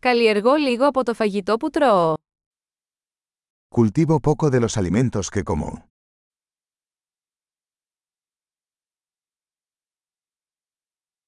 Καλλιεργώ 0.00 0.54
λίγο 0.54 0.86
από 0.86 1.02
το 1.04 1.14
φαγητό 1.14 1.56
που 1.56 1.70
τρώω. 1.70 2.14
Cultivo 3.74 4.16
poco 4.20 4.48
de 4.50 4.60
los 4.60 4.76
alimentos 4.76 5.26
que 5.34 5.42
como. 5.42 5.70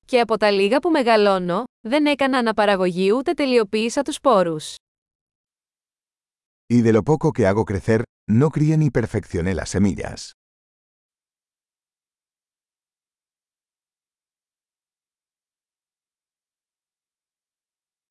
Και 0.06 0.20
από 0.20 0.36
τα 0.36 0.50
λίγα 0.50 0.78
που 0.78 0.90
μεγαλώνω, 0.90 1.64
δεν 1.80 2.06
έκανα 2.06 2.38
αναπαραγωγή 2.38 3.12
ούτε 3.12 3.32
τελειοποίησα 3.32 4.02
τους 4.02 4.14
σπόρους. 4.14 4.74
Y 6.72 6.82
de 6.82 6.92
lo 6.92 7.02
poco 7.02 7.32
que 7.32 7.46
hago 7.46 7.64
crecer, 7.64 8.02
no 8.30 8.48
crié 8.50 8.76
ni 8.76 8.90
perfeccioné 8.90 9.54
las 9.54 9.68
semillas. 9.70 10.30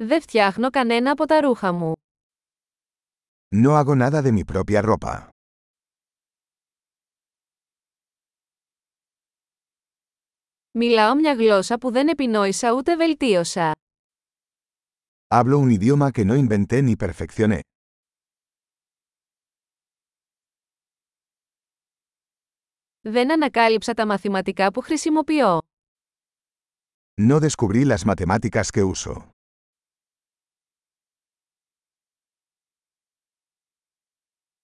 Δεν 0.02 0.22
φτιάχνω 0.22 0.70
κανένα 0.70 1.12
από 1.12 1.26
τα 1.26 1.42
ρούχα 1.42 1.72
μου. 1.72 1.94
No 3.56 3.70
hago 3.80 3.96
nada 3.96 4.22
de 4.22 4.32
mi 4.32 4.44
propia 4.54 4.82
ropa. 4.84 5.28
Μιλάω 10.72 11.16
μια 11.16 11.34
γλώσσα 11.34 11.78
που 11.78 11.92
δεν 11.92 12.08
επινόησα 12.08 12.74
ούτε 12.74 12.96
βελτίωσα. 12.96 13.72
Hablo 15.28 15.58
un 15.58 15.70
idioma 15.80 16.12
que 16.12 16.26
no 16.26 16.36
inventé 16.36 16.82
ni 16.82 16.96
perfeccioné. 16.96 17.60
Δεν 23.02 23.32
ανακάλυψα 23.32 23.94
τα 23.94 24.06
μαθηματικά 24.06 24.72
που 24.72 24.82
χρησιμοποιώ. 24.82 25.60
No 27.22 27.40
descubrí 27.40 27.86
las 27.86 28.04
matemáticas 28.06 28.68
que 28.72 28.84
uso. 28.84 29.30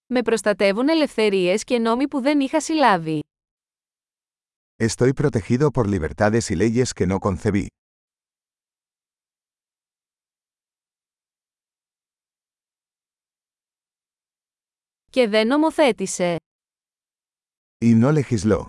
Με 0.08 0.22
προστατεύουν 0.22 0.90
ελευθερίες 0.90 1.64
και 1.64 1.80
νόμοι 1.80 2.08
που 2.08 2.22
δεν 2.22 2.40
είχα 2.40 2.62
συλλάβει. 2.62 3.20
Estoy 4.84 5.12
protegido 5.14 5.70
por 5.72 5.88
libertades 5.88 6.50
y 6.50 6.56
leyes 6.56 6.90
que 6.94 7.08
no 7.08 7.18
concebí. 7.20 7.66
Και 15.12 15.28
δεν 15.28 15.48
νομοθέτησε. 15.48 16.36
Y 17.86 18.04
no 18.04 18.22
legisló. 18.24 18.68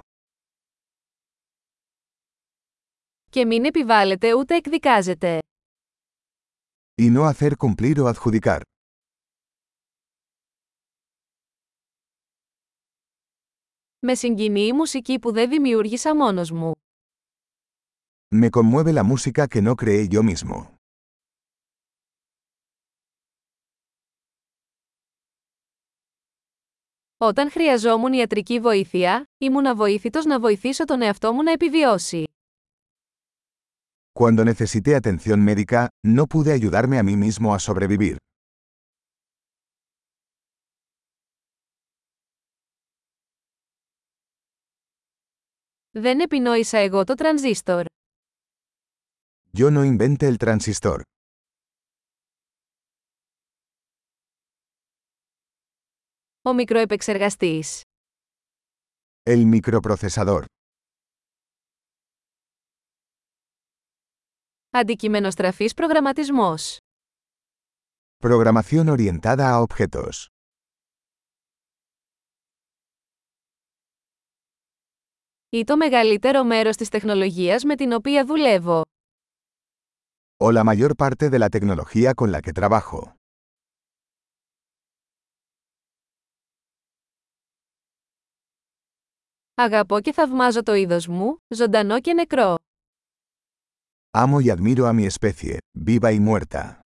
Και 3.31 3.45
μην 3.45 3.65
επιβάλλεται 3.65 4.35
ούτε 4.35 4.57
εκδικάζεται. 4.57 5.39
Y 7.03 7.11
no 7.17 7.25
hacer 7.29 7.53
cumplir 7.57 8.01
o 8.01 8.13
adjudicar. 8.13 8.61
Με 14.09 14.15
συγκινεί 14.15 14.61
η 14.61 14.73
μουσική 14.73 15.19
που 15.19 15.33
δεν 15.33 15.49
δημιούργησα 15.49 16.17
μόνος 16.17 16.51
μου. 16.51 16.73
Me 18.35 18.49
conmueve 18.51 18.93
la 18.93 19.03
música 19.03 19.47
que 19.47 19.63
no 19.63 19.75
creé 19.75 20.09
yo 20.09 20.23
mismo. 20.23 20.67
Όταν 27.17 27.51
χρειαζόμουν 27.51 28.13
ιατρική 28.13 28.61
βοήθεια, 28.61 29.29
ήμουν 29.39 29.67
αβοήθητος 29.67 30.25
να 30.25 30.41
βοηθήσω 30.41 30.85
τον 30.85 31.03
εαυτό 31.03 31.33
μου 31.33 31.43
να 31.43 31.53
επιβιώσει. 31.53 32.25
Cuando 34.19 34.45
necesité 34.45 34.95
atención 34.95 35.45
médica, 35.45 35.89
no 36.17 36.27
pude 36.27 36.53
ayudarme 36.53 36.99
a 36.99 37.03
mí 37.03 37.17
mismo 37.17 37.55
a 37.55 37.59
sobrevivir. 37.59 38.17
Δεν 45.99 46.21
επινόησα 46.21 46.79
εγώ 46.79 47.05
το 47.05 47.15
τρανζίστορ. 47.15 47.85
Yo 49.59 49.71
no 49.71 49.97
inventé 49.97 50.37
el 50.37 50.37
transistor. 50.37 51.01
Ο 56.43 56.53
μικροεπεξεργαστής. 56.55 57.83
El 59.23 59.59
microprocesador. 59.61 60.45
Αντικειμενοστραφής 64.71 65.75
προγραμματισμός. 65.75 66.77
Programación 68.25 68.89
orientada 68.89 69.51
a 69.51 69.61
objetos. 69.67 70.27
Ή 75.49 75.65
το 75.65 75.77
μεγαλύτερο 75.77 76.45
μέρος 76.45 76.77
της 76.77 76.89
τεχνολογίας 76.89 77.65
με 77.65 77.75
την 77.75 77.93
οποία 77.93 78.25
δουλεύω. 78.25 78.83
O 80.37 80.53
la 80.53 80.65
mayor 80.65 80.91
parte 80.97 81.29
de 81.29 81.39
la 81.39 81.49
tecnología 81.49 82.13
con 82.15 82.31
la 82.31 82.41
que 82.41 82.53
trabajo. 82.53 83.15
Αγαπώ 89.55 90.01
και 90.01 90.13
θαυμάζω 90.13 90.63
το 90.63 90.75
είδος 90.75 91.07
μου, 91.07 91.37
ζωντανό 91.49 92.01
και 92.01 92.13
νεκρό. 92.13 92.55
Amo 94.19 94.41
y 94.41 94.49
admiro 94.51 94.87
a 94.87 94.93
mi 94.93 95.05
especie, 95.07 95.59
viva 95.87 96.13
y 96.13 96.21
muerta. 96.21 96.81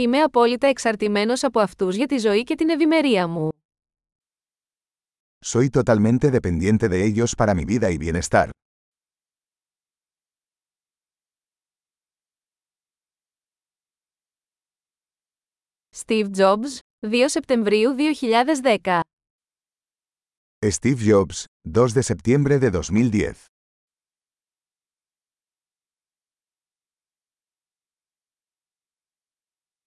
Είμαι 0.00 0.22
απόλυτα 0.22 0.66
εξαρτημένος 0.66 1.42
από 1.42 1.60
αυτούς 1.60 1.96
για 1.96 2.06
τη 2.06 2.18
ζωή 2.18 2.42
και 2.42 2.54
την 2.54 2.68
ευημερία 2.68 3.26
μου. 3.26 3.48
Soy 5.46 5.68
totalmente 5.70 6.30
dependiente 6.30 6.88
de 6.88 7.04
ellos 7.04 7.34
para 7.36 7.54
mi 7.54 7.64
vida 7.64 7.90
y 7.90 7.98
bienestar. 7.98 8.48
Steve 15.96 16.28
Jobs, 16.36 16.78
2 17.06 17.28
Σεπτεμβρίου 17.28 17.94
2010 17.94 19.00
Steve 20.66 20.98
Jobs, 21.10 21.44
2 21.68 21.94
de 21.94 22.02
septiembre 22.02 22.58
de 22.58 22.70
2010. 22.70 23.49